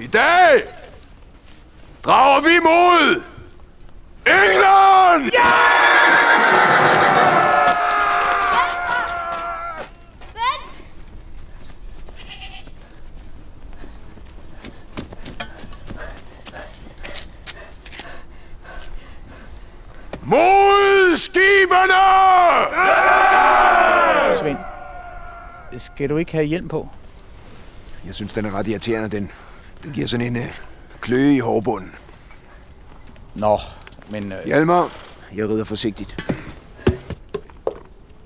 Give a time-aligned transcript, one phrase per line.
[0.00, 0.79] I dag
[2.04, 3.22] drager vi mod
[4.26, 5.32] England!
[5.32, 5.50] Ja!
[20.22, 22.00] Mod skibene!
[24.38, 24.58] Svend,
[25.78, 26.88] skal du ikke have hjelm på?
[28.06, 29.30] Jeg synes, den er ret irriterende, den.
[29.82, 30.69] Den giver sådan en uh,
[31.00, 31.94] kløe i hårbunden.
[33.34, 33.58] Nå,
[34.10, 34.92] men øh, Hjalmar,
[35.36, 36.16] jeg rider forsigtigt.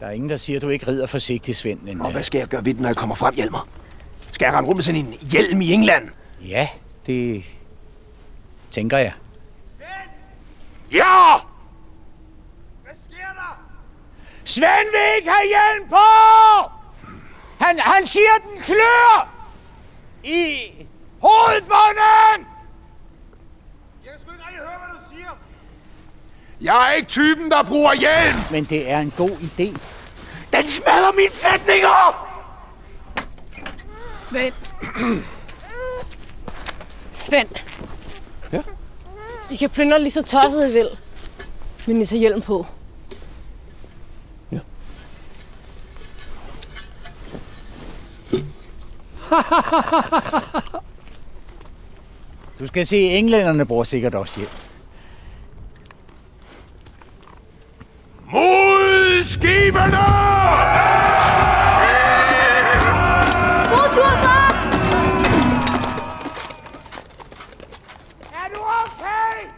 [0.00, 1.80] der er ingen, der siger, at du ikke rider forsigtigt, Svend.
[1.82, 3.66] Men, Og øh, hvad skal jeg gøre ved den, når jeg kommer frem, Hjalmar?
[4.32, 6.08] Skal jeg rende rundt med sådan en hjelm i England?
[6.48, 6.68] ja,
[7.06, 7.44] det
[8.70, 9.12] tænker jeg.
[10.92, 11.34] Ja!
[14.44, 15.96] Svend vil ikke have hjelm på!
[17.64, 19.28] Han, han siger, at den klør!
[20.24, 20.56] I
[21.20, 22.57] hovedbunden!
[26.60, 28.38] Jeg er ikke typen, der bruger hjelm!
[28.50, 29.78] Men det er en god idé.
[30.52, 32.28] Den smadrer mine sætninger!
[34.28, 34.52] Svend.
[37.12, 37.48] Svend.
[38.52, 38.62] Ja?
[39.50, 40.88] I kan plyndre lige så tosset I vil.
[41.86, 42.66] Men I tager hjelm på.
[52.58, 54.50] Du skal se, englænderne bruger sikkert også hjelm.
[58.32, 60.06] Mod skibene!
[63.70, 64.50] God tur, far!
[68.32, 69.48] Er du okay?